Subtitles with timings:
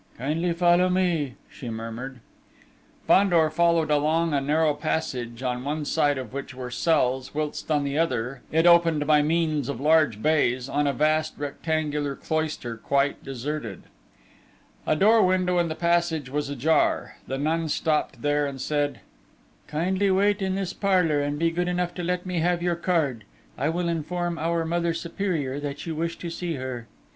[0.17, 2.21] "Kindly follow me," she murmured.
[3.05, 7.83] Fandor followed along a narrow passage, on one side of which were cells, whilst on
[7.83, 13.23] the other, it opened by means of large bays, on a vast rectangular cloister quite
[13.23, 13.83] deserted.
[14.87, 19.01] A door window in the passage was ajar: the nun stopped here and said:
[19.67, 23.23] "Kindly wait in this parlour, and be good enough to let me have your card.
[23.55, 26.87] I will inform our Mother Superior that you wish to see her."